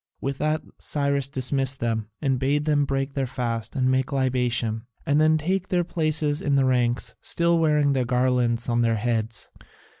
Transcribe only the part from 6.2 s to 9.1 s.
in the ranks, still wearing their garlands on their